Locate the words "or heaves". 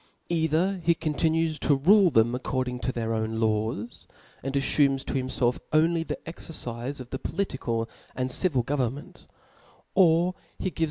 9.93-10.79